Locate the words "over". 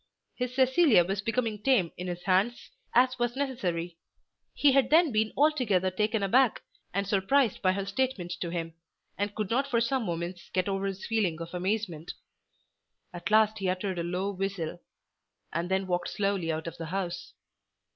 10.67-10.87